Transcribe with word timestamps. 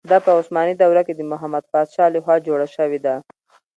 دا 0.09 0.17
په 0.25 0.31
عثماني 0.39 0.73
دوره 0.77 1.01
کې 1.07 1.13
د 1.15 1.21
محمد 1.31 1.63
پاشا 1.73 2.05
له 2.13 2.19
خوا 2.23 2.35
جوړه 2.47 2.67
شوې 2.75 2.99
ده. 3.05 3.15